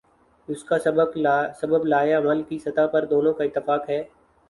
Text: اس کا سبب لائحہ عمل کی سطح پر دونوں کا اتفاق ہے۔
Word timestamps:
اس 0.49 0.63
کا 0.63 0.79
سبب 0.79 1.85
لائحہ 1.85 2.17
عمل 2.17 2.41
کی 2.43 2.59
سطح 2.59 2.87
پر 2.93 3.05
دونوں 3.05 3.33
کا 3.33 3.43
اتفاق 3.43 3.89
ہے۔ 3.89 4.03